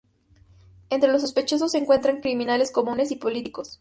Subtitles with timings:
[0.89, 3.69] Entre los sospechosos se encuentran criminales comunes y políticos.